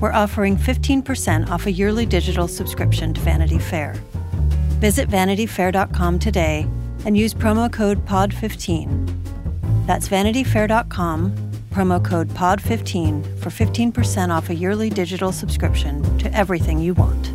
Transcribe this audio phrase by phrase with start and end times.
[0.00, 3.94] we're offering 15% off a yearly digital subscription to Vanity Fair.
[4.80, 6.66] Visit vanityfair.com today
[7.04, 9.86] and use promo code POD15.
[9.86, 11.36] That's vanityfair.com,
[11.70, 17.32] promo code POD15 for 15% off a yearly digital subscription to everything you want.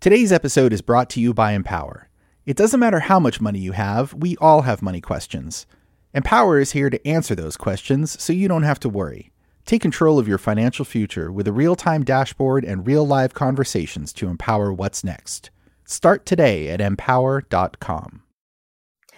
[0.00, 2.10] Today's episode is brought to you by Empower.
[2.44, 5.64] It doesn't matter how much money you have, we all have money questions.
[6.14, 9.32] Empower is here to answer those questions so you don't have to worry.
[9.66, 14.12] Take control of your financial future with a real time dashboard and real live conversations
[14.12, 15.50] to empower what's next.
[15.84, 18.22] Start today at empower.com.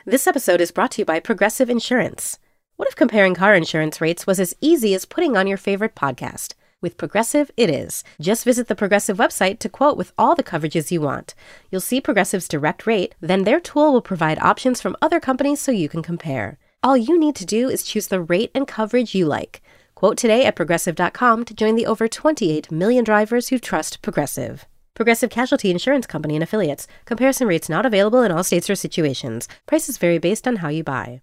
[0.06, 2.38] This episode is brought to you by Progressive Insurance.
[2.76, 6.54] What if comparing car insurance rates was as easy as putting on your favorite podcast?
[6.80, 8.04] With Progressive, it is.
[8.18, 11.34] Just visit the Progressive website to quote with all the coverages you want.
[11.70, 15.72] You'll see Progressive's direct rate, then their tool will provide options from other companies so
[15.72, 16.58] you can compare.
[16.86, 19.60] All you need to do is choose the rate and coverage you like.
[19.96, 24.66] Quote today at progressive.com to join the over 28 million drivers who trust Progressive.
[24.94, 26.86] Progressive Casualty Insurance Company and Affiliates.
[27.04, 29.48] Comparison rates not available in all states or situations.
[29.66, 31.22] Prices vary based on how you buy.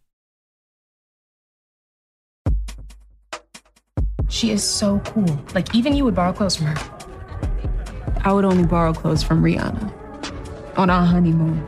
[4.28, 5.40] She is so cool.
[5.56, 8.20] Like, even you would borrow clothes from her.
[8.26, 11.66] I would only borrow clothes from Rihanna on our honeymoon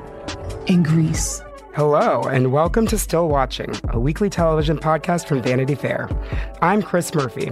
[0.68, 1.45] in Greece.
[1.76, 6.10] Hello, and welcome to Still Watching, a weekly television podcast from Vanity Fair.
[6.62, 7.52] I'm Chris Murphy.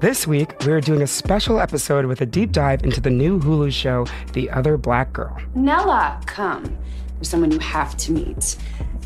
[0.00, 3.70] This week, we're doing a special episode with a deep dive into the new Hulu
[3.70, 5.38] show, The Other Black Girl.
[5.54, 6.64] Nella, come.
[7.16, 8.56] There's someone you have to meet.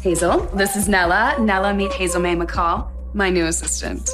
[0.03, 1.35] Hazel, this is Nella.
[1.41, 4.09] Nella, meet Hazel May McCall, my new assistant.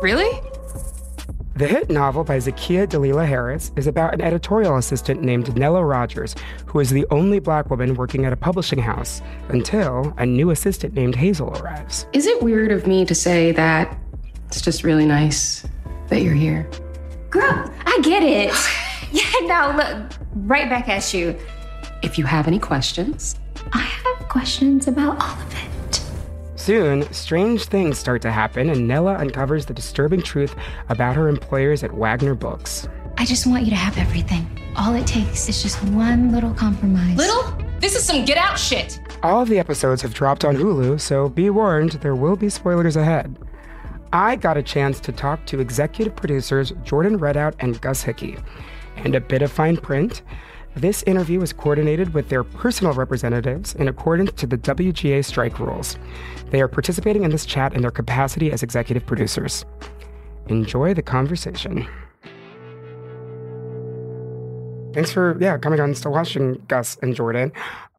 [0.00, 0.40] Really?
[1.58, 6.36] The hit novel by Zakiya Dalila Harris is about an editorial assistant named Nella Rogers,
[6.66, 10.94] who is the only black woman working at a publishing house until a new assistant
[10.94, 12.06] named Hazel arrives.
[12.12, 13.98] Is it weird of me to say that
[14.46, 15.66] it's just really nice
[16.06, 16.70] that you're here?
[17.28, 18.54] Girl, I get it.
[19.10, 20.12] yeah, no, look,
[20.46, 21.36] right back at you.
[22.04, 23.34] If you have any questions,
[23.72, 25.77] I have questions about all of it.
[26.68, 30.54] Soon, strange things start to happen, and Nella uncovers the disturbing truth
[30.90, 32.86] about her employers at Wagner Books.
[33.16, 34.46] I just want you to have everything.
[34.76, 37.16] All it takes is just one little compromise.
[37.16, 37.42] Little?
[37.80, 39.00] This is some get out shit.
[39.22, 42.96] All of the episodes have dropped on Hulu, so be warned, there will be spoilers
[42.96, 43.38] ahead.
[44.12, 48.36] I got a chance to talk to executive producers Jordan Reddout and Gus Hickey.
[48.96, 50.20] And a bit of fine print.
[50.74, 55.98] This interview was coordinated with their personal representatives in accordance to the WGA strike rules.
[56.50, 59.64] They are participating in this chat in their capacity as executive producers.
[60.48, 61.86] Enjoy the conversation.
[64.94, 67.52] Thanks for yeah coming on still watching Gus and Jordan.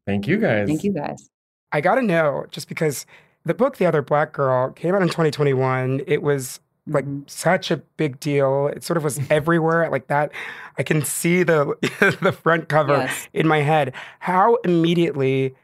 [0.06, 0.66] Thank you guys.
[0.66, 1.28] thank you guys.
[1.72, 3.06] I got to know just because
[3.44, 6.02] the book The Other Black Girl came out in 2021.
[6.06, 7.28] It was like Mhm.
[7.30, 8.68] such a big deal.
[8.68, 10.32] It sort of was everywhere like that.
[10.78, 11.74] I can see the
[12.22, 13.28] the front cover Yes.
[13.32, 13.92] in my head.
[14.20, 15.54] How immediately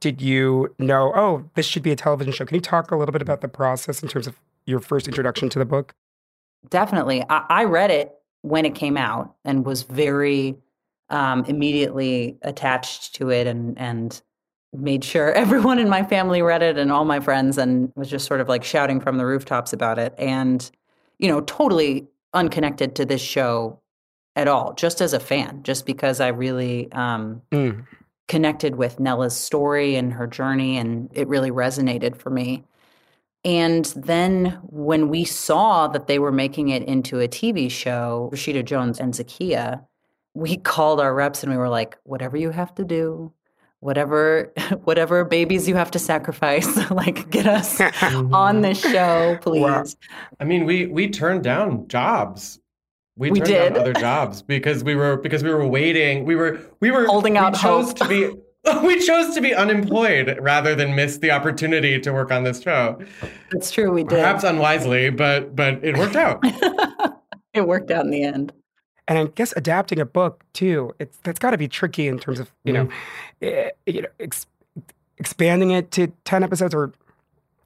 [0.00, 2.44] did you know, oh, this should be a television show?
[2.44, 5.48] Can you talk a little bit about the process in terms of your first introduction
[5.48, 5.94] to the book?
[6.68, 7.24] Definitely.
[7.30, 8.12] I, I read it
[8.42, 10.56] when it came out and was very
[11.08, 14.20] um, immediately attached to it and, and
[14.72, 18.26] made sure everyone in my family read it and all my friends and was just
[18.26, 20.14] sort of like shouting from the rooftops about it.
[20.18, 20.68] And,
[21.18, 23.80] you know, totally unconnected to this show
[24.34, 27.86] at all, just as a fan, just because I really um, Mm.
[28.28, 32.64] connected with Nella's story and her journey, and it really resonated for me.
[33.44, 38.64] And then when we saw that they were making it into a TV show, Rashida
[38.64, 39.84] Jones and Zakiya,
[40.34, 43.32] we called our reps and we were like, whatever you have to do,
[43.80, 44.52] whatever
[44.84, 48.60] whatever babies you have to sacrifice, like get us on mm-hmm.
[48.62, 49.62] this show, please.
[49.62, 49.84] Wow.
[50.40, 52.60] I mean, we we turned down jobs.
[53.18, 53.74] We, We turned did.
[53.74, 56.26] down other jobs because we were because we were waiting.
[56.26, 57.98] We were we were Holding we out chose hope.
[57.98, 58.30] to be
[58.84, 63.00] we chose to be unemployed rather than miss the opportunity to work on this show.
[63.52, 64.10] That's true, we did.
[64.10, 66.40] Perhaps unwisely, but but it worked out.
[67.54, 68.52] it worked out in the end.
[69.08, 72.40] And I guess adapting a book too, it's that's got to be tricky in terms
[72.40, 73.42] of you know, Mm-hmm.
[73.42, 74.46] eh, you know, ex-
[75.18, 76.92] expanding it to ten episodes or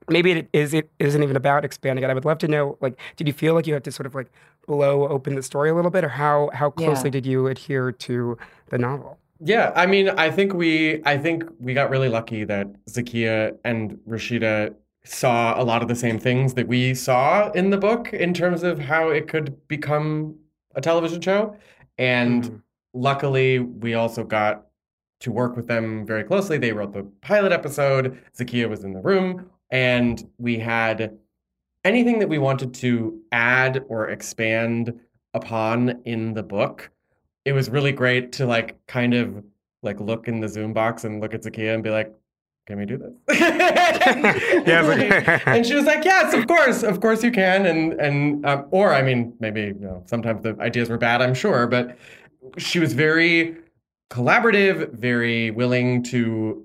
[0.08, 2.10] maybe it is it isn't even about expanding it.
[2.10, 4.14] I would love to know, like, did you feel like you had to sort of
[4.14, 4.30] like
[4.66, 7.12] blow open the story a little bit, or how how closely Yeah.
[7.12, 8.36] did you adhere to
[8.68, 9.18] the novel?
[9.42, 13.98] Yeah, I mean, I think we I think we got really lucky that Zakiya and
[14.08, 18.34] Rashida saw a lot of the same things that we saw in the book in
[18.34, 20.34] terms of how it could become
[20.74, 21.56] a television show.
[21.98, 22.62] And Mhm.
[22.94, 24.66] luckily, we also got
[25.20, 26.56] to work with them very closely.
[26.58, 28.18] They wrote the pilot episode.
[28.36, 31.18] Zakiya was in the room, and we had
[31.84, 34.98] anything that we wanted to add or expand
[35.34, 36.90] upon in the book.
[37.44, 39.44] It was really great to like kind of
[39.82, 42.14] like look in the Zoom box and look at Zakiya and be like,
[42.66, 43.12] "Can we do this?"
[44.66, 48.44] Yeah, like- and she was like, "Yes, of course, of course you can." And and
[48.46, 51.96] um, or I mean, maybe you know, sometimes the ideas were bad, I'm sure, but
[52.58, 53.56] she was very
[54.10, 56.64] collaborative, very willing to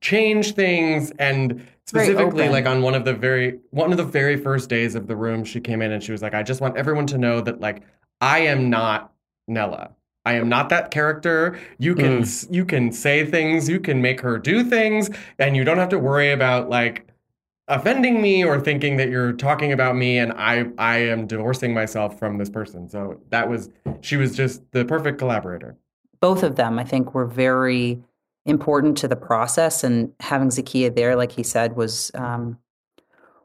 [0.00, 4.68] change things, and specifically, like on one of the very one of the very first
[4.68, 7.06] days of the room, she came in and she was like, "I just want everyone
[7.08, 7.82] to know that like
[8.20, 9.12] I am not
[9.46, 9.90] Nella."
[10.28, 11.58] I am not that character.
[11.78, 15.64] You can s you can say things, you can make her do things, and you
[15.64, 16.96] don't have to worry about like
[17.68, 22.18] offending me or thinking that you're talking about me and I I am divorcing myself
[22.18, 22.88] from this person.
[22.88, 23.70] So that was
[24.00, 25.76] she was just the perfect collaborator.
[26.20, 28.02] both of them, I think, were very
[28.44, 29.84] important to the process.
[29.84, 32.58] And having Zakiya there, like he said, was um,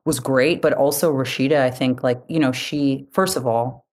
[0.06, 0.62] was great.
[0.62, 3.86] But also Rashida, I think, like you know, she first of all,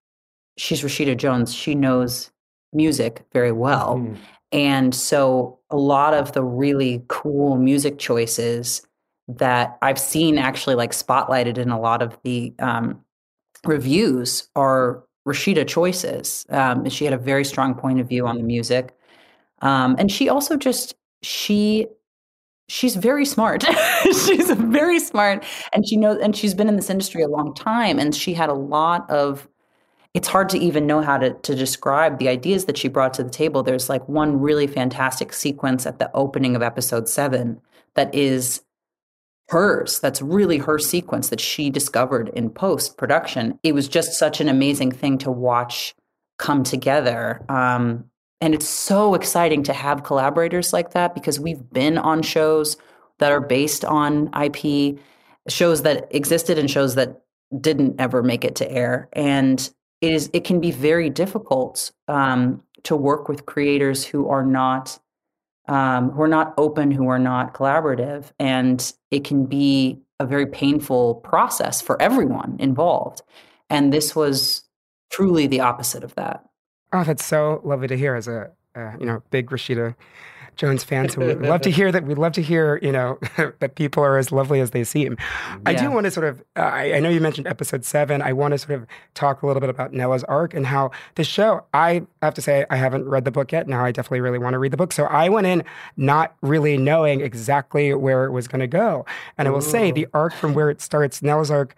[0.56, 1.54] she's Rashida Jones.
[1.54, 2.31] She knows
[2.72, 4.17] music very well, Mm.
[4.52, 8.82] and so a lot of the really cool music choices
[9.28, 13.00] that I've seen actually like spotlighted in a lot of the um,
[13.64, 16.46] reviews are Rashida choices.
[16.50, 18.96] Um, and she had a very strong point of view on the music.
[19.62, 21.87] Um, and she also just she
[22.69, 23.62] she's very smart.
[24.05, 27.99] she's very smart and she knows and she's been in this industry a long time
[27.99, 29.46] and she had a lot of
[30.15, 33.23] it's hard to even know how to, to describe the ideas that she brought to
[33.23, 33.62] the table.
[33.62, 37.61] There's like one really fantastic sequence at the opening of episode seven
[37.95, 38.62] that is
[39.51, 40.01] hers.
[40.01, 43.59] That's really her sequence that she discovered in post production.
[43.62, 45.95] It was just such an amazing thing to watch
[46.39, 47.45] come together.
[47.49, 48.05] Um,
[48.41, 52.77] and it's so exciting to have collaborators like that because we've been on shows
[53.19, 54.99] that are based on IP,
[55.49, 57.21] shows that existed and shows that
[57.61, 59.09] didn't ever make it to air.
[59.12, 64.44] And it is it can be very difficult um, to work with creators who are
[64.44, 64.99] not
[65.69, 70.47] um, who are not open, who are not collaborative, and it can be a very
[70.47, 73.23] painful process for everyone involved.
[73.69, 74.64] And this was
[75.11, 76.44] truly the opposite of that.
[76.93, 79.94] Oh, that's so lovely to hear as a uh, you know big Rashida
[80.61, 81.09] Jones fan.
[81.09, 82.05] So we'd love to hear that.
[82.05, 83.19] We'd love to hear you know
[83.61, 85.17] that people are as lovely as they seem.
[85.65, 86.41] I do want to sort of.
[86.55, 88.21] Uh, I, I know you mentioned episode seven.
[88.21, 91.25] I want to sort of talk a little bit about Nella's arc and how the
[91.25, 91.65] show.
[91.73, 93.69] I have to say I haven't read the book yet.
[93.69, 94.93] Now I definitely really want to read the book.
[94.93, 95.65] So I went in
[95.97, 99.07] not really knowing exactly where it was going to go.
[99.39, 101.75] And I will say the arc from where it starts, Nella's arc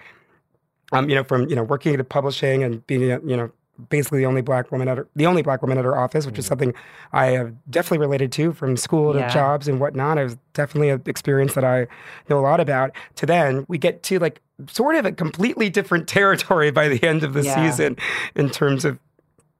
[0.92, 3.50] um, you know, from you know working at publishing and being you know
[3.88, 6.38] basically the only black woman at her, the only black woman at her office, which
[6.38, 6.74] is something
[7.12, 9.28] I have definitely related to from school to Yeah.
[9.28, 10.18] jobs and whatnot.
[10.18, 11.86] It was definitely an experience that I
[12.28, 12.92] know a lot about.
[13.16, 17.24] To then we get to like sort of a completely different territory by the end
[17.24, 17.70] of the Yeah.
[17.70, 17.96] season
[18.36, 18.98] in terms of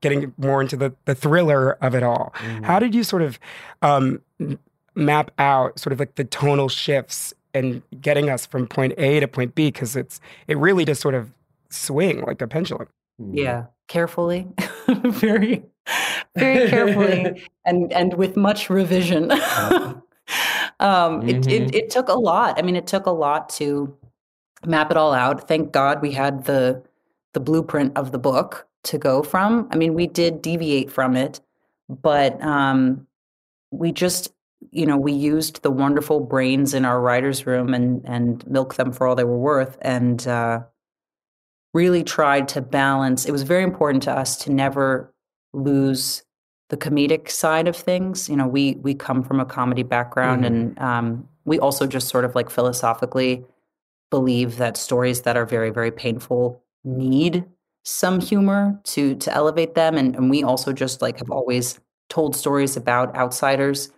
[0.03, 2.33] getting more into the, the thriller of it all.
[2.65, 3.39] How did you sort of
[3.83, 4.21] um,
[4.95, 9.29] map out sort of like the tonal shifts and getting us from point A to
[9.29, 9.71] point B?
[9.71, 11.33] Because it's it really does sort of
[11.71, 12.89] swing like a pendulum.
[13.31, 14.49] Yeah, carefully,
[14.89, 15.65] very,
[16.37, 19.31] very carefully, and and with much revision.
[20.81, 22.59] um, it, it it took a lot.
[22.59, 23.95] I mean, it took a lot to
[24.65, 25.49] map it all out.
[25.49, 26.83] Thank God we had the
[27.33, 29.69] the blueprint of the book to go from.
[29.71, 31.41] I mean, we did deviate from it,
[31.89, 33.07] but um,
[33.71, 34.33] we just
[34.71, 38.93] you know we used the wonderful brains in our writers room and and milk them
[38.93, 40.61] for all they were worth and uh,
[41.75, 45.13] really tried to balance it was very important to us to never
[45.53, 46.23] lose
[46.69, 48.29] the comedic side of things.
[48.29, 52.25] You know we we come from a comedy background and um, we also just sort
[52.25, 53.45] of like philosophically
[54.11, 57.45] believe that stories that are very very painful need
[57.85, 59.97] some humor to to elevate them.
[59.97, 63.91] And, and we also just like have always told stories about outsiders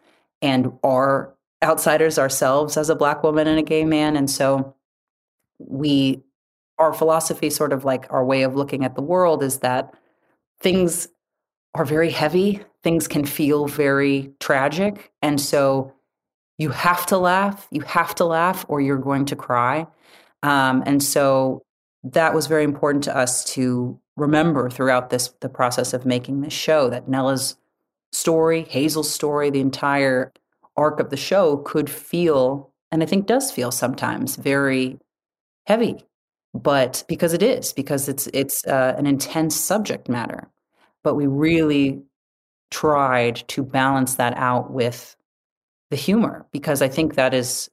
[0.43, 4.17] and are outsiders ourselves as a black woman and a gay man.
[4.17, 4.75] And so
[5.59, 6.23] we
[6.79, 9.95] our philosophy sort of like our way of looking at the world is that
[10.61, 11.09] things
[11.75, 15.95] are very heavy things can feel very tragic and so
[16.59, 19.87] you have to laugh, you have to laugh, or you're going to cry.
[20.43, 21.63] Um, and so
[22.05, 26.53] that was very important to us to remember throughout this the process of making this
[26.53, 27.57] show that Nella's
[28.13, 30.33] story, Hazel's story, the entire
[30.77, 34.99] arc of the show could feel, and I think does feel sometimes very
[35.67, 36.05] heavy,
[36.55, 40.49] but because it is, because it's it's uh, an intense subject matter.
[41.03, 42.03] But we really
[42.71, 45.17] tried to balance that out with
[45.91, 47.69] the humor because I think that is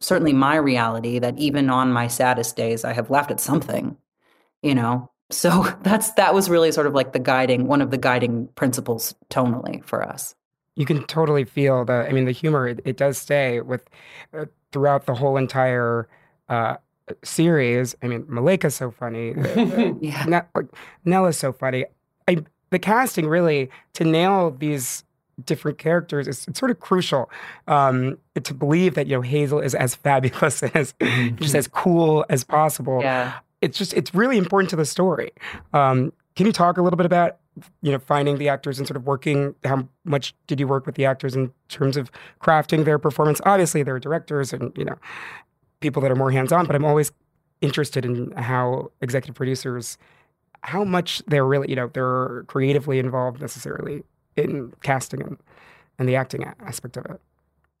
[0.00, 3.96] certainly my reality that even on my saddest days I have laughed at something,
[4.62, 5.10] you know.
[5.30, 9.14] So that's that was really sort of like the guiding one of the guiding principles
[9.30, 10.34] tonally for us.
[10.76, 13.88] You can totally feel the I mean the humor it, it does stay with
[14.32, 16.08] uh, throughout the whole entire
[16.48, 16.76] uh,
[17.22, 17.94] series.
[18.02, 19.34] I mean Malika's so funny.
[20.00, 20.24] yeah.
[20.24, 20.66] Ne- like,
[21.04, 21.84] Nella's so funny.
[22.28, 25.04] I the casting really to nail these
[25.44, 27.30] different characters is it's sort of crucial
[27.68, 31.36] um, to believe that you know Hazel is as fabulous and as mm-hmm.
[31.36, 33.00] just as cool as possible.
[33.00, 33.38] Yeah.
[33.60, 35.32] It's just it's really important to the story.
[35.72, 37.38] Um, can you talk a little bit about
[37.82, 39.54] you know finding the actors and sort of working?
[39.64, 42.10] How much did you work with the actors in terms of
[42.42, 43.40] crafting their performance?
[43.46, 44.96] Obviously, there are directors and you know
[45.84, 47.12] people that are more hands on, but I'm always
[47.60, 49.96] interested in how executive producers
[50.62, 54.02] how much they're really you know they're creatively involved necessarily
[54.36, 55.36] in casting and,
[55.98, 57.20] and the acting aspect of it.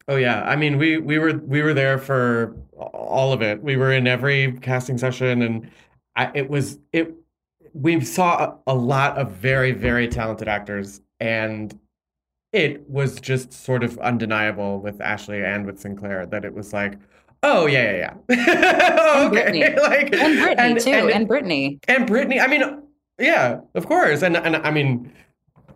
[0.06, 3.62] Oh yeah, I mean we we were we were there for all of it.
[3.62, 5.70] We were in every casting session, and
[6.14, 7.14] I, it was it.
[7.72, 11.78] We saw a lot of very very talented actors, and
[12.52, 16.98] it was just sort of undeniable with Ashley and with Sinclair that it was like,
[17.44, 22.06] oh yeah yeah yeah, oh, okay, like and Brittany and, too, and, and Brittany and
[22.06, 22.40] Brittany.
[22.40, 22.82] I mean,
[23.18, 25.12] yeah, of course, and and I mean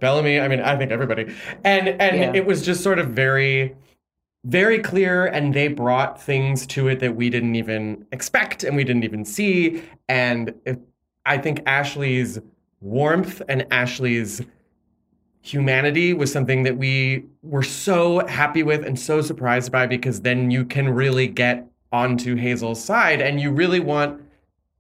[0.01, 0.41] Bellamy.
[0.41, 1.35] I mean, I think everybody.
[1.65, 2.33] And and yeah.
[2.35, 3.77] it was just sort of very
[4.45, 8.85] very clear and they brought things to it that we didn't even expect and we
[8.85, 10.81] didn't even see and it,
[11.27, 12.39] I think Ashley's
[12.81, 14.41] warmth and Ashley's
[15.41, 20.51] humanity was something that we were so happy with and so surprised by because then
[20.51, 24.21] you can really get onto Hazel's side and you really want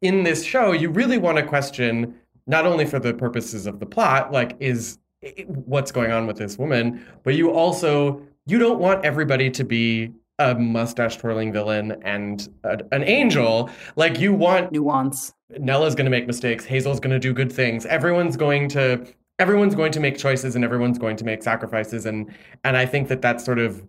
[0.02, 2.14] in this show you really want to question
[2.46, 4.98] not only for the purposes of the plot like is
[5.46, 10.10] what's going on with this woman, but you also you don't want everybody to be
[10.38, 13.68] a mustache twirling villain and a, an angel.
[13.96, 15.34] Like you want nuance.
[15.58, 16.64] Nella's going to make mistakes.
[16.64, 17.84] Hazel's going to do good things.
[17.86, 19.06] Everyone's going to
[19.38, 22.32] everyone's going to make choices and everyone's going to make sacrifices and
[22.64, 23.86] and I think that that's sort of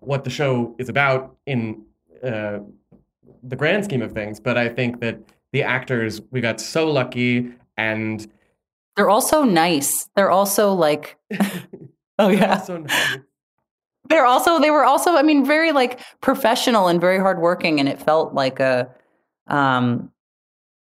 [0.00, 1.82] what the show is about in
[2.24, 2.60] uh,
[3.42, 4.40] the grand scheme of things.
[4.40, 5.18] But I think that
[5.52, 8.26] the actors we got so lucky and
[8.96, 10.08] they're also nice.
[10.16, 11.16] They're also like,
[12.18, 13.18] oh yeah, so nice.
[14.08, 18.02] They're also they were also I mean very like professional and very hardworking, and it
[18.02, 18.90] felt like a
[19.46, 20.10] um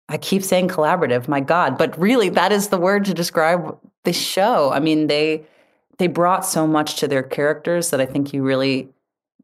[0.10, 4.20] I keep saying collaborative, my God, but really that is the word to describe this
[4.20, 4.72] show.
[4.72, 5.46] I mean, they
[5.98, 8.90] they brought so much to their characters that I think you really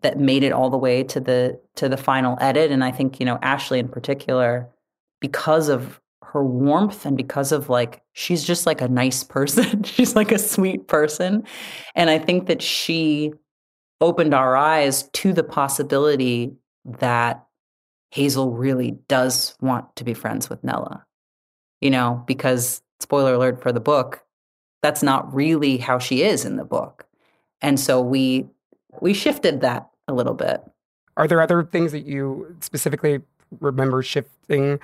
[0.01, 2.72] that made it all the way to the to the final edit.
[2.72, 4.68] And I think, you know, Ashley in particular,
[5.20, 6.00] because of
[6.34, 10.38] her warmth and because of like she's just like a nice person she's like a
[10.38, 11.44] sweet person
[11.96, 13.34] and i think that she
[14.00, 16.54] opened our eyes to the possibility
[16.86, 17.46] that
[18.12, 21.06] hazel really does want to be friends with nella
[21.82, 24.24] you know because spoiler alert for the book
[24.82, 27.06] that's not really how she is in the book.
[27.62, 28.48] And so we
[29.01, 30.62] we shifted that a little bit.
[31.18, 33.22] Are there other things that you specifically
[33.60, 34.80] remember shifting?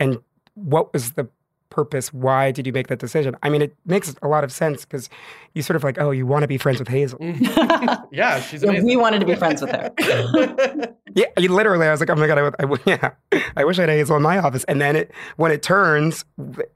[0.00, 0.18] And
[0.54, 1.28] what was the
[1.76, 2.10] purpose?
[2.12, 3.36] Why did you make that decision?
[3.42, 5.10] I mean, it makes a lot of sense because
[5.52, 7.18] you sort of like, oh, you want to be friends with Hazel.
[7.18, 8.04] Mm-hmm.
[8.14, 8.62] yeah, she's.
[8.62, 9.92] Yeah, we wanted to be friends with her.
[11.14, 13.10] yeah, you literally, I was like, oh my god, I, I, yeah,
[13.56, 14.64] I wish I had Hazel in my office.
[14.64, 16.24] And then it, when it turns,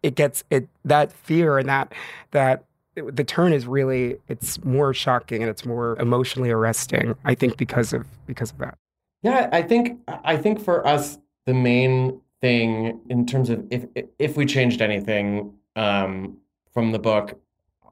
[0.02, 1.94] it gets it that fear and that
[2.32, 2.64] that
[2.94, 7.16] the turn is really it's more shocking and it's more emotionally arresting.
[7.24, 8.76] I think because of because of that.
[9.22, 13.86] Yeah, I think I think for us the main thing in terms of if
[14.18, 16.36] if we changed anything um,
[16.72, 17.40] from the book,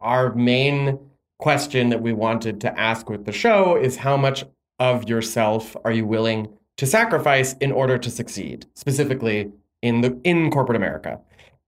[0.00, 0.98] our main
[1.38, 4.44] question that we wanted to ask with the show is how much
[4.78, 9.50] of yourself are you willing to sacrifice in order to succeed, specifically
[9.82, 11.20] in the in corporate America,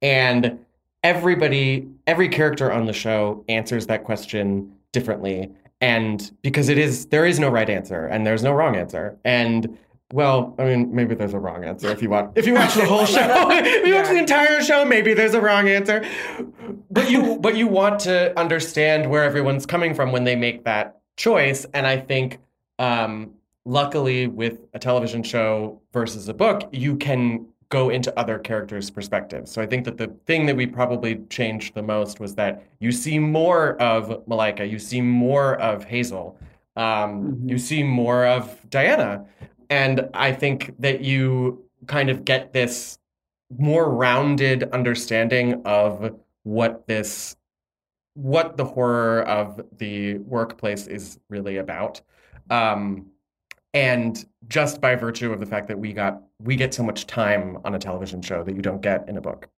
[0.02, 0.58] and
[1.02, 7.26] everybody, every character on the show answers that question differently, and because it is there
[7.26, 9.76] is no right answer and there's no wrong answer, and
[10.12, 12.84] well, I mean, maybe there's a wrong answer if you watch if you watch the
[12.84, 13.50] whole show.
[13.50, 16.04] if you watch the entire show, maybe there's a wrong answer.
[16.90, 21.00] But you but you want to understand where everyone's coming from when they make that
[21.16, 21.66] choice.
[21.74, 22.38] And I think
[22.78, 23.34] Um,
[23.66, 29.50] luckily, with a television show versus a book, you can go into other characters' perspectives.
[29.52, 32.90] So I think that the thing that we probably changed the most was that you
[32.90, 36.36] see more of Malika, you see more of Hazel,
[36.76, 37.48] um, mm-hmm.
[37.48, 39.24] you see more of Diana.
[39.70, 42.98] And I think that you kind of get this
[43.56, 47.36] more rounded understanding of what this
[48.14, 52.00] what the horror of the workplace is really about.
[52.50, 53.06] Um,
[53.72, 57.58] and just by virtue of the fact that we got we get so much time
[57.64, 59.48] on a television show that you don't get in a book.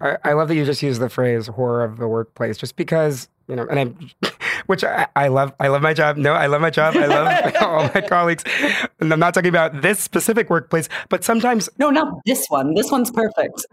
[0.00, 3.28] I, I love that you just use the phrase "horror of the workplace," just because
[3.46, 4.28] you know, and I,
[4.66, 5.52] which I, I, love.
[5.60, 6.16] I love my job.
[6.16, 6.96] No, I love my job.
[6.96, 8.44] I love all my colleagues.
[9.00, 12.74] And I'm not talking about this specific workplace, but sometimes no, not this one.
[12.74, 13.66] This one's perfect.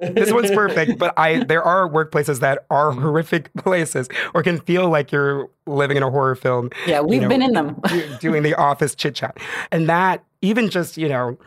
[0.00, 0.98] this one's perfect.
[0.98, 5.96] But I, there are workplaces that are horrific places, or can feel like you're living
[5.96, 6.70] in a horror film.
[6.86, 7.80] Yeah, we've you know, been in them.
[8.20, 9.38] doing the office chit chat,
[9.70, 11.38] and that even just you know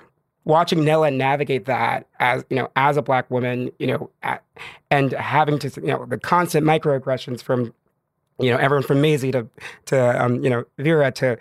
[0.45, 4.43] watching Nella navigate that as you know as a black woman, you know, at,
[4.89, 7.73] and having to you know the constant microaggressions from
[8.39, 9.47] you know everyone from Maisie to
[9.85, 11.37] to um, you know Vera to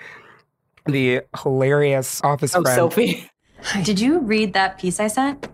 [0.87, 3.31] the hilarious office oh, friend Sophie.
[3.83, 5.49] Did you read that piece I sent?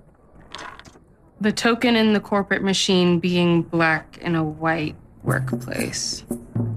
[1.40, 6.24] The token in the corporate machine being black in a white workplace.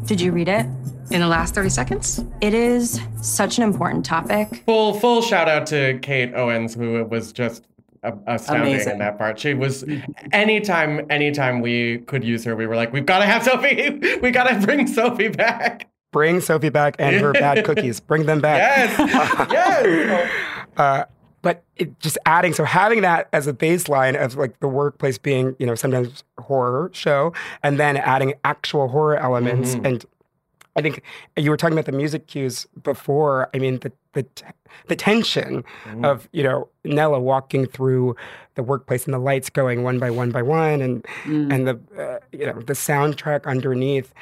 [0.05, 0.65] Did you read it?
[1.11, 2.23] In the last 30 seconds?
[2.41, 4.63] It is such an important topic.
[4.65, 7.67] Full full shout out to Kate Owens, who it was just
[8.27, 8.93] astounding Amazing.
[8.93, 9.39] in that part.
[9.39, 9.85] She was
[10.31, 13.99] anytime anytime we could use her, we were like, we've got to have Sophie.
[14.21, 15.89] we got to bring Sophie back.
[16.11, 17.99] Bring Sophie back and her bad cookies.
[17.99, 18.97] Bring them back.
[18.97, 19.51] Yes.
[19.51, 20.31] yes.
[20.77, 21.05] Uh,
[21.41, 25.55] but it, just adding so having that as a baseline of like the workplace being
[25.59, 29.85] you know sometimes horror show and then adding actual horror elements mm-hmm.
[29.85, 30.05] and
[30.75, 31.03] I think
[31.37, 33.49] you were talking about the music cues before.
[33.53, 34.25] I mean, the the
[34.87, 36.05] the tension mm-hmm.
[36.05, 38.15] of you know Nella walking through
[38.55, 41.53] the workplace and the lights going one by one by one, and mm.
[41.53, 44.13] and the uh, you know the soundtrack underneath.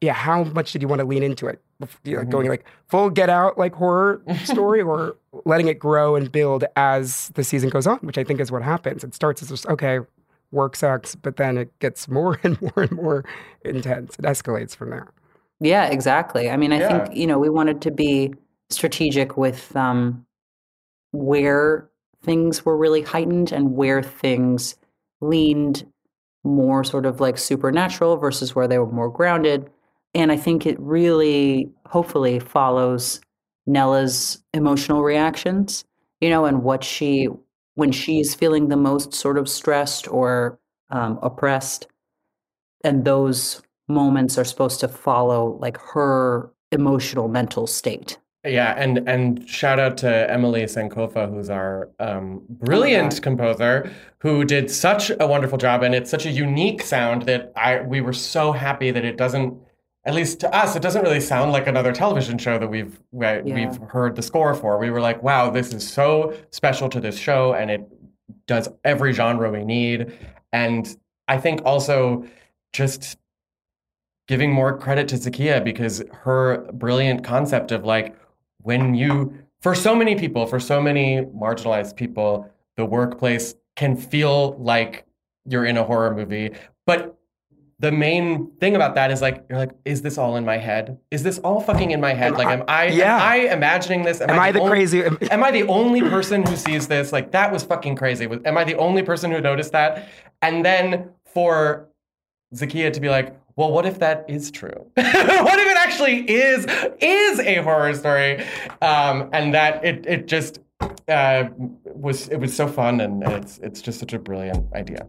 [0.00, 1.60] Yeah, how much did you want to lean into it?
[2.04, 2.30] You know, mm-hmm.
[2.30, 7.30] Going like full Get Out like horror story, or letting it grow and build as
[7.34, 9.02] the season goes on, which I think is what happens.
[9.02, 9.98] It starts as just okay,
[10.52, 13.24] work sucks, but then it gets more and more and more
[13.64, 14.16] intense.
[14.18, 15.08] It escalates from there.
[15.60, 16.50] Yeah, exactly.
[16.50, 17.04] I mean, I yeah.
[17.04, 18.34] think, you know, we wanted to be
[18.70, 20.24] strategic with um,
[21.12, 21.90] where
[22.22, 24.76] things were really heightened and where things
[25.20, 25.86] leaned
[26.44, 29.68] more sort of like supernatural versus where they were more grounded.
[30.14, 33.20] And I think it really, hopefully, follows
[33.66, 35.84] Nella's emotional reactions,
[36.20, 37.28] you know, and what she,
[37.74, 40.58] when she's feeling the most sort of stressed or
[40.90, 41.86] um, oppressed,
[42.82, 48.18] and those moments are supposed to follow like her emotional mental state.
[48.44, 54.46] Yeah, and and shout out to Emily Sankofa, who's our um, brilliant oh composer, who
[54.46, 58.14] did such a wonderful job, and it's such a unique sound that I we were
[58.14, 59.58] so happy that it doesn't,
[60.06, 63.42] at least to us, it doesn't really sound like another television show that we've yeah.
[63.42, 64.78] we've heard the score for.
[64.78, 67.82] We were like, wow, this is so special to this show, and it
[68.46, 70.16] does every genre we need,
[70.50, 70.96] and
[71.28, 72.24] I think also
[72.72, 73.18] just
[74.30, 78.14] giving more credit to Zakiya because her brilliant concept of like
[78.62, 84.56] when you for so many people, for so many marginalized people, the workplace can feel
[84.58, 85.04] like
[85.46, 86.52] you're in a horror movie.
[86.86, 87.18] But
[87.80, 90.96] the main thing about that is like you're like, is this all in my head?
[91.10, 92.34] Is this all fucking in my head?
[92.34, 93.16] Am like, am I yeah.
[93.16, 94.20] am I imagining this?
[94.20, 95.02] Am, am I, I, the, only, crazy?
[95.32, 97.12] am I the only person who sees this?
[97.12, 98.28] Like that was fucking crazy.
[98.44, 100.08] Am I the only person who noticed that?
[100.40, 101.88] And then for
[102.54, 104.72] Zakiya to be like, well, what if that is true?
[104.94, 106.64] what if it actually is
[106.98, 108.42] is a horror story?
[108.80, 110.60] Um, and that it it just
[111.08, 111.44] uh,
[111.84, 115.06] was it was so fun and it's it's just such a brilliant idea.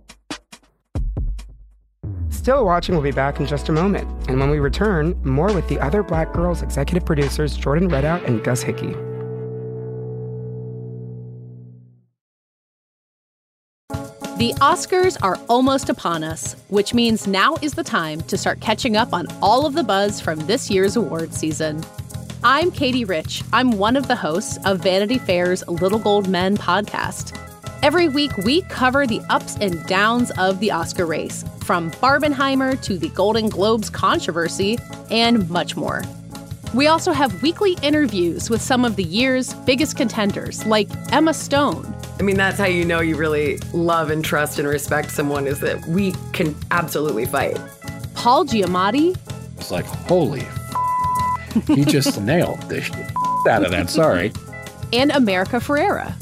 [2.27, 4.05] Still watching will be back in just a moment.
[4.27, 8.43] And when we return, more with the other Black Girls executive producers Jordan Reddout and
[8.43, 8.93] Gus Hickey.
[14.41, 18.97] The Oscars are almost upon us, which means now is the time to start catching
[18.97, 21.83] up on all of the buzz from this year's award season.
[22.43, 23.43] I'm Katie Rich.
[23.53, 27.37] I'm one of the hosts of Vanity Fair's Little Gold Men podcast.
[27.83, 32.97] Every week, we cover the ups and downs of the Oscar race, from Barbenheimer to
[32.97, 34.79] the Golden Globes controversy,
[35.11, 36.01] and much more.
[36.73, 41.95] We also have weekly interviews with some of the year's biggest contenders, like Emma Stone,
[42.21, 45.59] I mean, that's how you know you really love and trust and respect someone is
[45.61, 47.59] that we can absolutely fight.
[48.13, 49.17] Paul Giamatti.
[49.57, 52.77] It's like, holy f- he just nailed the
[53.49, 53.89] out of that.
[53.89, 54.31] Sorry.
[54.93, 56.13] And America Ferrera.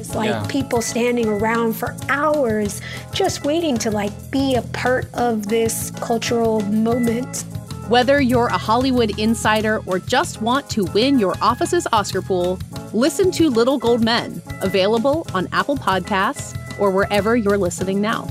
[0.00, 0.44] It's like Yeah.
[0.48, 2.80] people standing around for hours
[3.12, 7.44] just waiting to like be a part of this cultural moment.
[7.88, 12.58] Whether you're a Hollywood insider or just want to win your office's Oscar pool,
[12.92, 18.26] listen to Little Gold Men, available on Apple Podcasts or wherever you're listening now.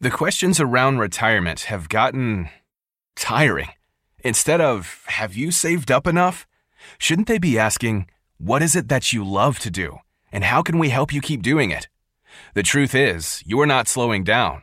[0.00, 2.48] The questions around retirement have gotten
[3.14, 3.68] tiring.
[4.18, 6.44] Instead of, have you saved up enough?
[6.98, 9.98] Shouldn't they be asking, what is it that you love to do?
[10.32, 11.86] And how can we help you keep doing it?
[12.54, 14.62] The truth is, you're not slowing down.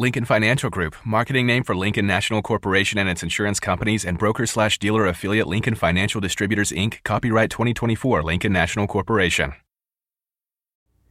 [0.00, 4.46] Lincoln Financial Group, marketing name for Lincoln National Corporation and its insurance companies and broker
[4.46, 9.54] slash dealer affiliate Lincoln Financial Distributors Inc., copyright 2024 Lincoln National Corporation.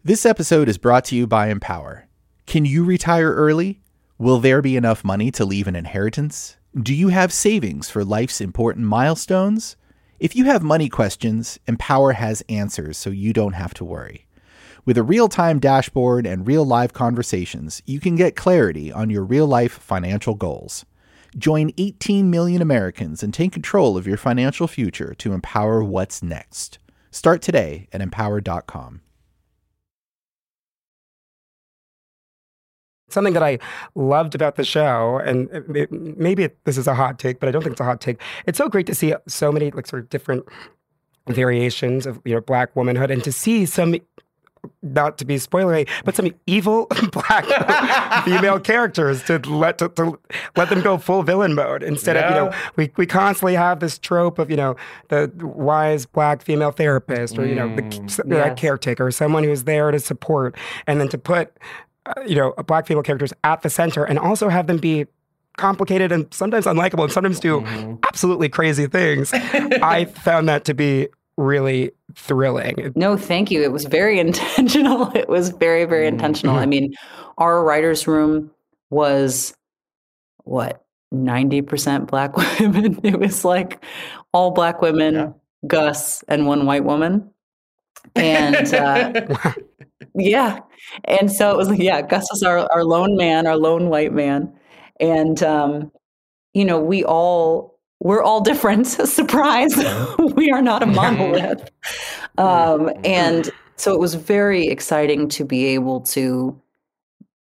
[0.05, 2.07] This episode is brought to you by Empower.
[2.45, 3.81] Can you retire early?
[4.17, 6.55] Will there be enough money to leave an inheritance?
[6.81, 9.75] Do you have savings for life's important milestones?
[10.17, 14.26] If you have money questions, Empower has answers so you don't have to worry.
[14.87, 19.25] With a real time dashboard and real live conversations, you can get clarity on your
[19.25, 20.85] real life financial goals.
[21.37, 26.79] Join 18 million Americans and take control of your financial future to empower what's next.
[27.11, 29.01] Start today at empower.com.
[33.09, 33.59] Something that I
[33.93, 37.51] loved about the show, and it- maybe it, this is a hot take, but I
[37.51, 38.21] don't think it's a hot take.
[38.45, 40.45] It's so great to see so many like sort of different
[41.27, 43.95] variations of you know black womanhood, and to see some,
[44.81, 47.45] not to be spoilery, but some evil black
[48.25, 50.17] female characters to let to, to
[50.55, 53.97] let them go full villain mode instead of you know we we constantly have this
[53.99, 54.75] trope of you know
[55.09, 58.29] the wise black female therapist or you know the Mm.
[58.29, 60.55] that caretaker, someone who's there to support,
[60.87, 61.51] and then to put
[62.05, 65.05] uh, you know black female characters at the center, and also have them be
[65.57, 67.95] complicated and sometimes unlikable, and sometimes do Mm-hmm.
[68.07, 69.31] absolutely crazy things.
[69.33, 72.91] I found that to be really thrilling.
[72.95, 73.63] No, thank you.
[73.63, 75.11] It was very intentional.
[75.15, 76.55] It was very, very intentional.
[76.55, 76.93] I mean,
[77.37, 78.51] our writer's room
[78.89, 79.55] was
[80.43, 82.99] what, 90% black women?
[83.03, 83.83] It was like
[84.33, 85.33] all black women,
[85.65, 87.29] Gus, and one white woman.
[88.15, 89.53] And uh,
[90.15, 90.59] yeah.
[91.05, 94.13] And so it was like, yeah, Gus was our, our lone man, our lone white
[94.13, 94.53] man.
[94.99, 95.91] And, um,
[96.53, 98.87] you know, we all, we're all different.
[98.87, 99.75] Surprise.
[100.35, 101.69] we are not a monolith.
[102.37, 106.59] Um, and so it was very exciting to be able to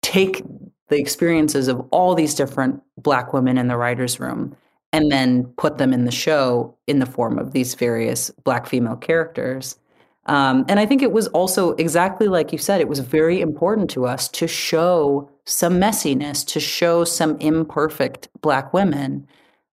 [0.01, 0.43] take
[0.89, 4.55] the experiences of all these different Black women in the writer's room
[4.93, 8.97] and then put them in the show in the form of these various Black female
[8.97, 9.77] characters.
[10.25, 13.89] Um, and I think it was also exactly like you said, it was very important
[13.91, 19.27] to us to show some messiness, to show some imperfect Black women,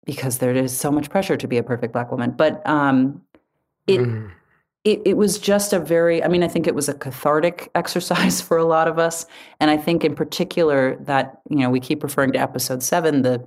[0.04, 2.30] because there is so much pressure to be a perfect Black woman.
[2.32, 3.22] But um,
[3.86, 4.00] it,
[4.84, 8.40] it it was just a very i mean i think it was a cathartic exercise
[8.40, 9.26] for a lot of us.
[9.60, 13.46] And i think in particular that you know we keep referring to episode 7 the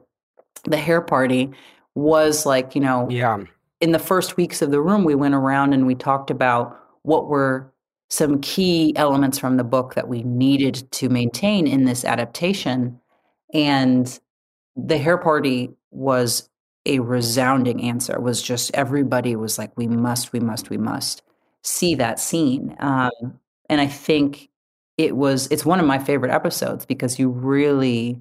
[0.65, 1.51] the hair party
[1.95, 3.37] was like you know yeah.
[3.81, 7.27] in the first weeks of the room we went around and we talked about what
[7.27, 7.71] were
[8.09, 12.99] some key elements from the book that we needed to maintain in this adaptation.
[13.53, 14.19] And
[14.75, 16.49] the hair party was
[16.85, 18.19] a resounding answer.
[18.19, 21.21] Was just everybody was like we must we must we must
[21.63, 22.75] see that scene.
[22.79, 24.49] Um, and i think
[24.97, 28.19] it was it's one of my favorite episodes because you really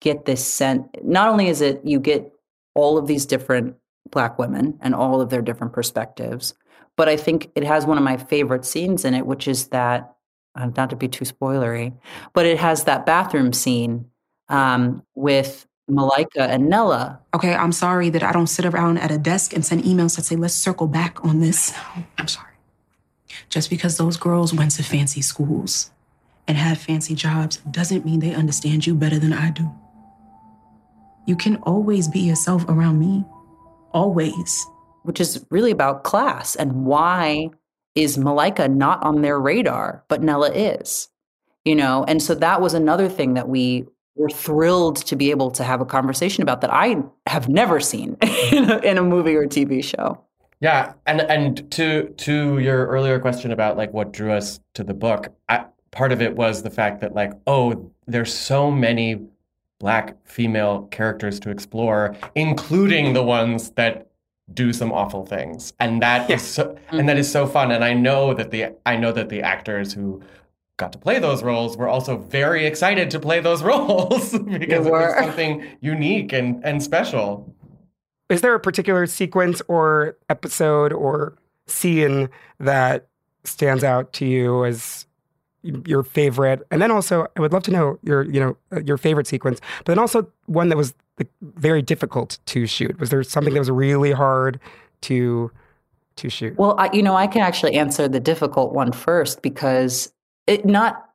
[0.00, 2.32] get this sense not only is it you get
[2.74, 3.74] all of these different
[4.10, 6.54] black women and all of their different perspectives
[6.96, 10.14] but i think it has one of my favorite scenes in it which is that
[10.56, 11.92] uh, not to be too spoilery
[12.32, 14.04] but it has that bathroom scene
[14.50, 19.18] um, with malika and nella Okay, I'm sorry that I don't sit around at a
[19.18, 21.74] desk and send emails that say, let's circle back on this.
[22.16, 22.54] I'm sorry.
[23.48, 25.90] Just because those girls went to fancy schools
[26.46, 29.70] and have fancy jobs doesn't mean they understand you better than I do.
[31.26, 33.24] You can always be yourself around me.
[33.92, 34.66] Always.
[35.04, 37.50] which is really about class and why
[37.94, 41.08] is Malika not on their radar, but Nella is,
[41.64, 42.04] you know?
[42.08, 43.84] And so that was another thing that we
[44.16, 48.16] were thrilled to be able to have a conversation about that I have never seen
[48.52, 50.20] in a, in a movie or TV show.
[50.60, 54.94] Yeah, and and to to your earlier question about like what drew us to the
[54.94, 59.20] book, I, part of it was the fact that like oh, there's so many
[59.78, 64.06] black female characters to explore, including the ones that
[64.52, 66.36] do some awful things, and that yeah.
[66.36, 67.00] is so, mm-hmm.
[67.00, 67.70] and that is so fun.
[67.70, 70.22] And I know that the I know that the actors who
[70.76, 74.90] got to play those roles were also very excited to play those roles because it
[74.90, 77.54] was something unique and and special.
[78.28, 83.06] Is there a particular sequence or episode or scene that
[83.44, 85.06] stands out to you as
[85.62, 86.62] your favorite?
[86.70, 89.60] And then also i would love to know your you know uh, your favorite sequence
[89.78, 90.94] but then also one that was
[91.40, 92.98] very difficult to shoot.
[92.98, 94.58] Was there something that was really hard
[95.02, 95.50] to
[96.16, 96.56] to shoot?
[96.56, 100.12] Well I, you know i can actually answer the difficult one first because
[100.46, 101.08] it not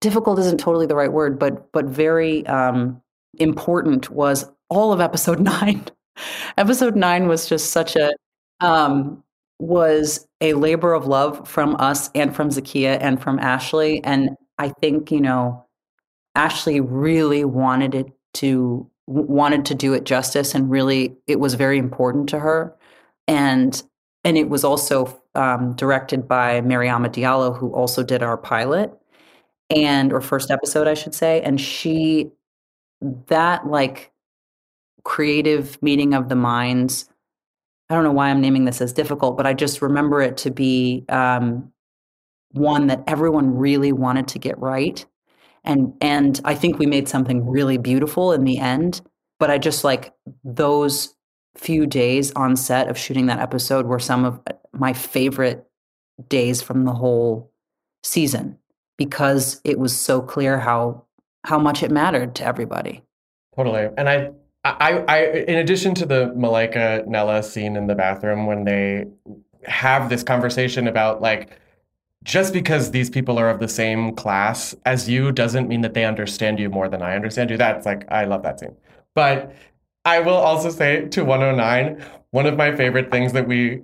[0.00, 3.00] difficult isn't totally the right word but but very um
[3.38, 5.84] important was all of episode 9
[6.56, 8.12] Episode nine was just such a
[8.60, 9.22] um,
[9.58, 14.02] was a labor of love from us and from Zakiya and from Ashley.
[14.04, 15.66] And I think, you know,
[16.34, 21.78] Ashley really wanted it to wanted to do it justice and really it was very
[21.78, 22.76] important to her.
[23.26, 23.82] And
[24.24, 28.92] and it was also um, directed by Mariama Diallo, who also did our pilot
[29.68, 31.40] and or first episode, I should say.
[31.42, 32.30] And she
[33.28, 34.10] that like
[35.04, 37.08] creative meeting of the minds.
[37.88, 40.50] I don't know why I'm naming this as difficult, but I just remember it to
[40.50, 41.72] be um,
[42.52, 45.04] one that everyone really wanted to get right.
[45.64, 49.00] And and I think we made something really beautiful in the end.
[49.38, 50.12] But I just like
[50.44, 51.14] those
[51.56, 55.66] few days on set of shooting that episode were some of uh, my favorite
[56.28, 57.52] days from the whole
[58.02, 58.58] season
[58.96, 61.04] because it was so clear how
[61.44, 63.02] how much it mattered to everybody.
[63.56, 63.88] Totally.
[63.96, 64.30] And I
[64.62, 69.06] I, I, in addition to the Malika Nella scene in the bathroom when they
[69.64, 71.58] have this conversation about like,
[72.24, 76.04] just because these people are of the same class as you doesn't mean that they
[76.04, 77.56] understand you more than I understand you.
[77.56, 78.76] That's like, I love that scene.
[79.14, 79.54] But
[80.04, 83.82] I will also say to 109, one of my favorite things that we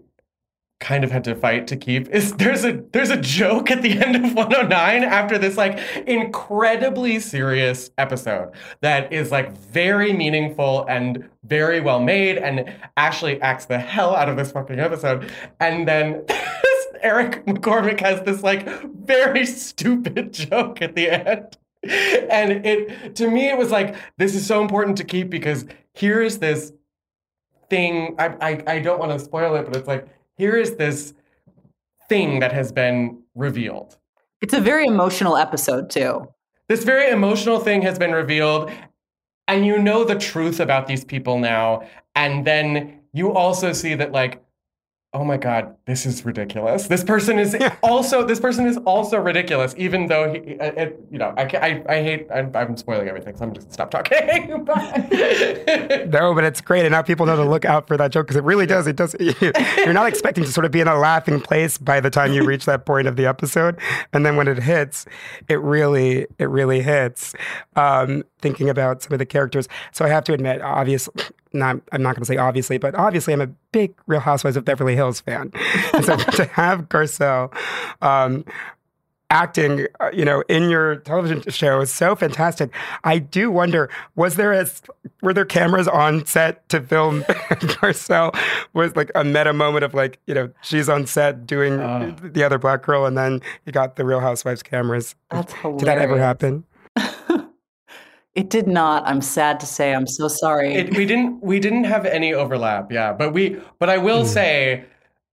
[0.78, 3.98] kind of had to fight to keep is there's a there's a joke at the
[3.98, 8.52] end of 109 after this like incredibly serious episode
[8.82, 14.28] that is like very meaningful and very well made and Ashley acts the hell out
[14.28, 15.30] of this fucking episode.
[15.60, 16.24] And then
[17.00, 21.56] Eric McCormack has this like very stupid joke at the end.
[22.30, 25.64] And it to me it was like this is so important to keep because
[25.96, 26.72] here is this
[27.70, 30.06] thing I I, I don't want to spoil it but it's like
[30.36, 31.14] here is this
[32.08, 33.96] thing that has been revealed.
[34.40, 36.28] It's a very emotional episode, too.
[36.68, 38.70] This very emotional thing has been revealed,
[39.48, 41.86] and you know the truth about these people now.
[42.14, 44.42] And then you also see that, like,
[45.12, 46.88] oh my god this is ridiculous.
[46.88, 51.32] This person is also this person is also ridiculous even though he it, you know
[51.36, 54.64] i i, I hate I'm, I'm, spoiling everything so i'm just stop talking.
[56.10, 58.36] No but it's great and now people know to look out for that joke because
[58.36, 61.40] it really does it does you're not expecting to sort of be in a laughing
[61.40, 63.78] place by the time you reach that point of the episode
[64.12, 65.06] and then when it hits
[65.48, 67.34] it really it really hits.
[67.76, 71.14] Um, thinking about some of the characters so i have to admit obviously
[71.58, 74.64] not, I'm not going to say obviously, but obviously I'm a big Real Housewives of
[74.64, 75.52] Beverly Hills fan.
[75.94, 77.54] And so to have Garcelle
[78.02, 78.44] um,
[79.30, 82.70] acting, uh, you know, in your television show is so fantastic.
[83.04, 84.66] I do wonder, was there a,
[85.22, 88.38] were there cameras on set to film Garcelle?
[88.72, 92.44] Was like a meta moment of like, you know, she's on set doing uh, the
[92.44, 95.14] other black girl, and then you got the Real Housewives cameras.
[95.30, 95.80] That's hilarious.
[95.80, 96.64] Did that ever happen?
[98.36, 99.02] It did not.
[99.06, 99.94] I'm sad to say.
[99.94, 100.74] I'm so sorry.
[100.74, 101.42] It, we didn't.
[101.42, 102.92] We didn't have any overlap.
[102.92, 103.58] Yeah, but we.
[103.78, 104.26] But I will mm.
[104.26, 104.84] say,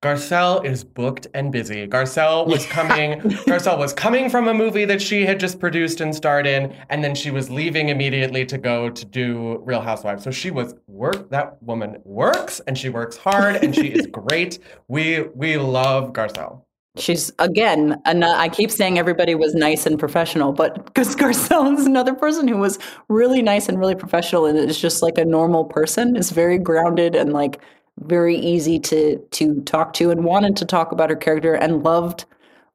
[0.02, 1.86] Garcelle is booked and busy.
[1.86, 3.20] Garcelle was coming.
[3.20, 7.04] Garcelle was coming from a movie that she had just produced and starred in, and
[7.04, 10.24] then she was leaving immediately to go to do Real Housewives.
[10.24, 11.30] So she was work.
[11.30, 14.60] That woman works, and she works hard, and she is great.
[14.88, 16.62] We we love Garcelle.
[16.96, 21.76] She's again, an, uh, I keep saying everybody was nice and professional, but because Garcelle
[21.78, 22.78] is another person who was
[23.10, 27.16] really nice and really professional and is just like a normal person, is very grounded
[27.16, 27.60] and like
[28.00, 32.26] very easy to to talk to and wanted to talk about her character and loved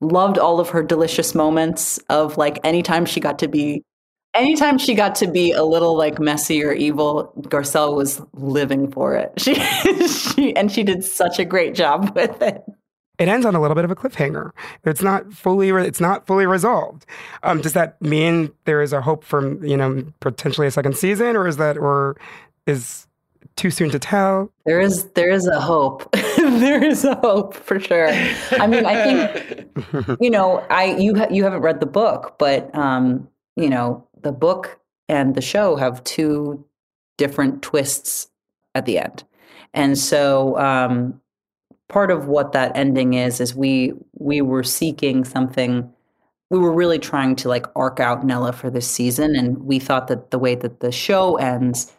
[0.01, 3.83] loved all of her delicious moments of like anytime she got to be
[4.35, 9.15] anytime she got to be a little like messy or evil, Garcelle was living for
[9.15, 9.33] it.
[9.39, 9.55] She
[10.09, 12.63] she and she did such a great job with it
[13.19, 14.53] it ends on a little bit of a cliffhanger.
[14.85, 17.05] It's not fully it's not fully resolved.
[17.43, 21.37] Um, does that mean there is a hope for you know potentially a second season,
[21.37, 22.17] or is that or
[22.67, 23.07] is
[23.57, 24.51] too soon to tell?
[24.65, 26.11] There is there is a hope.
[26.37, 28.09] there is a hope for sure.
[28.53, 32.75] I mean, I think you know, I you ha- you haven't read the book, but
[32.75, 34.79] um, you know, the book
[35.09, 36.65] and the show have two
[37.17, 38.29] different twists
[38.77, 39.25] at the end,
[39.75, 41.21] and so um,
[41.88, 45.92] part of what that ending is is we we were seeking something.
[46.51, 50.09] We were really trying to like arc out Nella for this season, and we thought
[50.09, 51.92] that the way that the show ends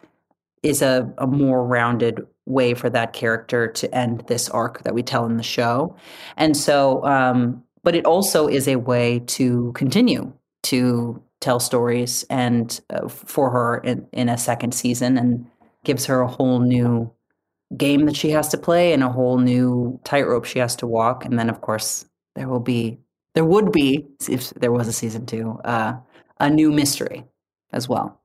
[0.63, 5.03] is a, a more rounded way for that character to end this arc that we
[5.03, 5.95] tell in the show.
[6.35, 12.81] And so, um, but it also is a way to continue to tell stories and
[12.89, 15.45] uh, for her in, in a second season and
[15.85, 17.09] gives her a whole new
[17.77, 21.25] game that she has to play and a whole new tightrope she has to walk.
[21.25, 22.05] And then, of course,
[22.35, 22.97] there will be,
[23.35, 25.93] there would be, if there was a season two, uh,
[26.39, 27.25] a new mystery
[27.73, 28.21] as well.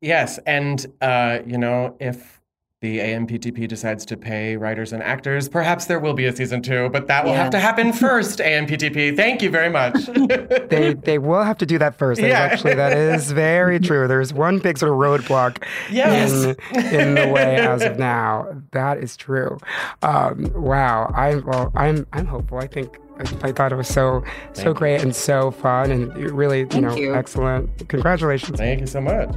[0.00, 2.37] Yes, and uh, you know, if
[2.80, 6.88] the AMPTP decides to pay writers and actors, perhaps there will be a season two,
[6.90, 7.42] but that will Yeah.
[7.42, 9.16] have to happen first, AMPTP.
[9.16, 9.94] Thank you very much.
[10.68, 12.20] they they will have to do that first.
[12.20, 12.38] There's Yeah.
[12.38, 14.06] Actually, that is very true.
[14.06, 16.32] There's one big sort of roadblock Yes.
[16.32, 16.56] in,
[16.94, 18.46] in the way as of now.
[18.70, 19.58] That is true.
[20.02, 21.12] Um, wow.
[21.16, 22.58] I well, I'm I'm hopeful.
[22.58, 26.14] I think I, I thought it was so so Thank great and so fun and
[26.16, 27.12] really you Thank know you.
[27.12, 27.88] excellent.
[27.88, 28.56] Congratulations.
[28.56, 29.34] Thank you so much.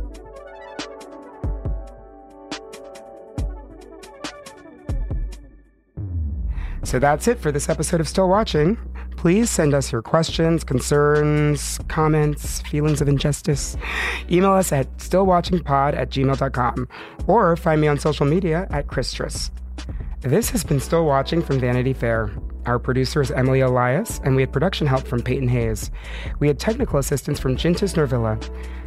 [6.91, 8.77] So that's it for this episode of Still Watching.
[9.15, 13.77] Please send us your questions, concerns, comments, feelings of injustice.
[14.29, 16.89] Email us at stillwatchingpod at gmail.com
[17.27, 19.51] or find me on social media at Christress.
[20.19, 22.29] This has been Still Watching from Vanity Fair.
[22.65, 25.91] Our producer is Emily Elias, and we had production help from Peyton Hayes.
[26.39, 28.37] We had technical assistance from Jintis Norvilla.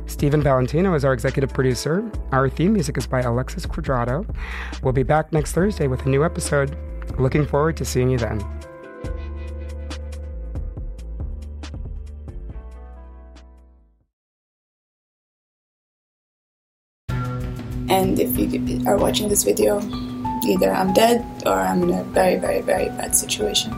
[0.05, 2.05] Stephen Valentino is our executive producer.
[2.33, 4.29] Our theme music is by Alexis Quadrado.
[4.83, 6.77] We'll be back next Thursday with a new episode.
[7.19, 8.43] Looking forward to seeing you then.
[17.89, 19.81] And if you are watching this video,
[20.47, 23.73] either I'm dead or I'm in a very, very, very bad situation.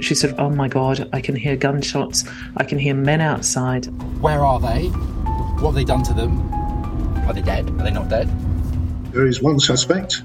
[0.00, 2.24] She said, Oh my God, I can hear gunshots.
[2.56, 3.86] I can hear men outside.
[4.20, 4.88] Where are they?
[5.60, 6.38] What have they done to them?
[7.26, 7.68] Are they dead?
[7.70, 8.28] Are they not dead?
[9.12, 10.22] There is one suspect,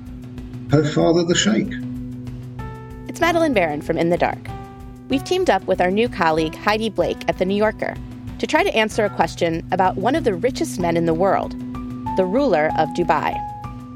[0.71, 1.73] her father, the Sheikh.
[3.13, 4.39] It's Madeleine Baran from In the Dark.
[5.07, 7.93] We've teamed up with our new colleague Heidi Blake at The New Yorker
[8.39, 11.51] to try to answer a question about one of the richest men in the world,
[12.17, 13.37] the ruler of Dubai.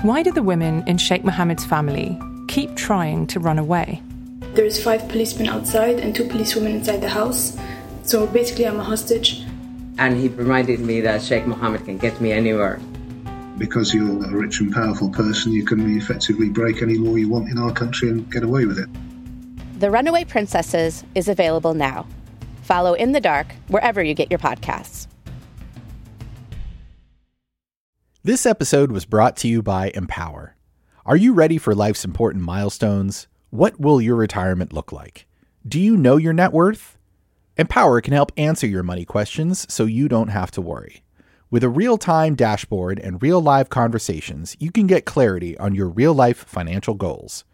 [0.04, 2.16] Why do the women in Sheikh Mohammed's family
[2.48, 4.04] keep trying to run away?
[4.54, 7.58] There's five policemen outside and two policewomen inside the house.
[8.04, 9.42] So basically, I'm a hostage.
[9.98, 12.80] And he reminded me that Sheikh Mohammed can get me anywhere.
[13.58, 17.50] Because you're a rich and powerful person, you can effectively break any law you want
[17.50, 18.88] in our country and get away with it.
[19.78, 22.08] The Runaway Princesses is available now.
[22.64, 25.06] Follow In the Dark wherever you get your podcasts.
[28.24, 30.56] This episode was brought to you by Empower.
[31.06, 33.28] Are you ready for life's important milestones?
[33.52, 35.28] What will your retirement look like?
[35.68, 36.98] Do you know your net worth?
[37.56, 41.04] Empower can help answer your money questions so you don't have to worry.
[41.52, 45.88] With a real time dashboard and real live conversations, you can get clarity on your
[45.88, 47.46] real life financial goals.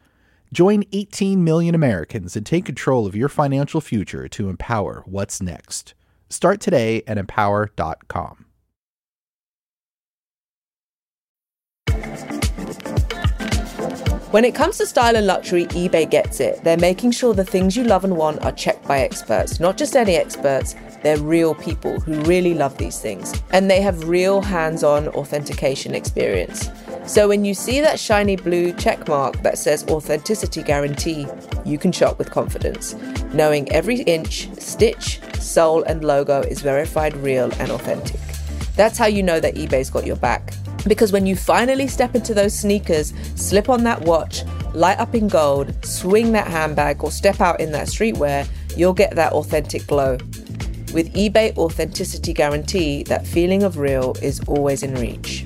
[0.54, 5.96] Join 18 million Americans and take control of your financial future to empower what's next.
[6.30, 8.46] Start today at empower.com.
[14.30, 16.63] When it comes to style and luxury, eBay gets it.
[16.63, 19.96] They're making sure the things you love and want are checked by experts, not just
[19.96, 20.76] any experts.
[21.02, 23.34] They're real people who really love these things.
[23.52, 26.70] And they have real hands on authentication experience.
[27.06, 31.28] So when you see that shiny blue check mark that says authenticity guarantee,
[31.66, 32.96] you can shop with confidence,
[33.34, 38.20] knowing every inch, stitch, sole, and logo is verified real and authentic.
[38.76, 40.54] That's how you know that eBay's got your back.
[40.88, 44.43] Because when you finally step into those sneakers, slip on that watch,
[44.74, 49.16] light up in gold, swing that handbag, or step out in that streetwear, you'll get
[49.16, 50.18] that authentic glow.
[50.93, 55.45] With eBay Authenticity Guarantee, that feeling of real is always in reach.